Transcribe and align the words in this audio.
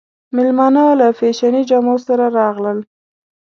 مېلمانه 0.35 0.83
له 0.99 1.07
فېشني 1.19 1.61
جامو 1.69 1.95
سره 2.07 2.25
راغلل. 2.39 2.79